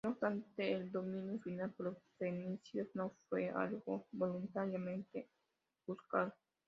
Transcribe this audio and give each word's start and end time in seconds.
No 0.03 0.13
obstante, 0.13 0.71
el 0.73 0.91
dominio 0.91 1.39
final 1.41 1.73
por 1.73 1.85
los 1.91 1.97
fenicios 2.17 2.87
no 2.95 3.13
fue 3.29 3.49
algo 3.51 4.07
voluntariamente 4.11 5.29
buscado. 5.85 6.33